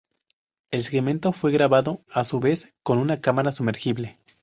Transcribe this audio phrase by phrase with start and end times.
[0.71, 4.17] El segmento fue grabado, a su vez, con una cámara sumergible.